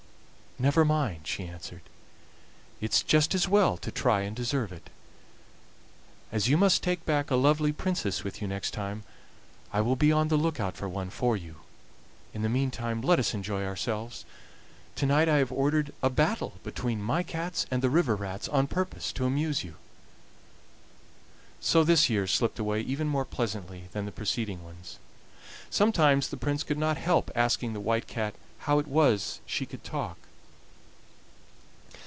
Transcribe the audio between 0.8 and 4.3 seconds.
mind," she answered, "it's just as well to try